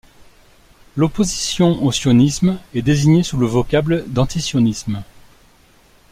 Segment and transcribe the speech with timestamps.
[0.95, 5.03] L'opposition au sionisme est désignée sous le vocable d'antisionisme.